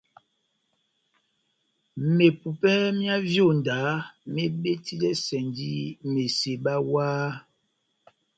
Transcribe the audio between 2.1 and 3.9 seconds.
Mepupè myá vyonda